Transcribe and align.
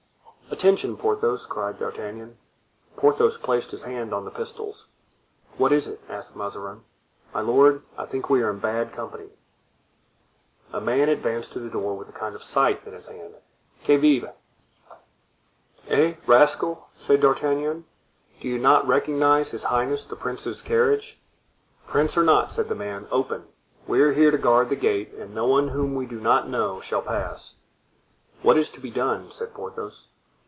"Attention, 0.63 0.97
Porthos!" 0.97 1.45
cried 1.45 1.79
D'Artagnan. 1.79 2.37
Porthos 2.97 3.37
placed 3.37 3.71
his 3.71 3.83
hand 3.83 4.13
on 4.13 4.25
the 4.25 4.29
pistols. 4.29 4.89
"What 5.57 5.71
is 5.71 5.87
it?" 5.87 6.01
asked 6.09 6.35
Mazarin. 6.35 6.83
"My 7.33 7.39
lord, 7.39 7.83
I 7.97 8.05
think 8.05 8.29
we 8.29 8.43
are 8.43 8.51
in 8.51 8.59
bad 8.59 8.91
company." 8.91 9.29
A 10.73 10.81
man 10.81 11.07
advanced 11.07 11.53
to 11.53 11.59
the 11.59 11.69
door 11.69 11.95
with 11.95 12.09
a 12.09 12.11
kind 12.11 12.35
of 12.35 12.43
scythe 12.43 12.85
in 12.85 12.93
his 12.93 13.07
hand. 13.07 13.35
"Qui 13.85 13.95
vive?" 13.95 14.23
he 14.23 14.91
asked. 14.91 15.01
"Eh, 15.87 16.13
rascal!" 16.27 16.89
said 16.95 17.21
D'Artagnan, 17.21 17.85
"do 18.41 18.49
you 18.49 18.59
not 18.59 18.85
recognize 18.85 19.51
his 19.51 19.63
highness 19.63 20.05
the 20.05 20.17
prince's 20.17 20.61
carriage?" 20.61 21.19
"Prince 21.87 22.17
or 22.17 22.23
not," 22.23 22.51
said 22.51 22.67
the 22.67 22.75
man, 22.75 23.07
"open. 23.09 23.45
We 23.87 24.01
are 24.01 24.11
here 24.11 24.31
to 24.31 24.37
guard 24.37 24.67
the 24.69 24.75
gate, 24.75 25.13
and 25.13 25.33
no 25.33 25.47
one 25.47 25.69
whom 25.69 25.95
we 25.95 26.05
do 26.05 26.19
not 26.19 26.49
know 26.49 26.81
shall 26.81 27.01
pass." 27.01 27.55
"What 28.43 28.57
is 28.57 28.69
to 28.71 28.81
be 28.81 28.91
done?" 28.91 29.31
said 29.31 29.53
Porthos. 29.53 30.09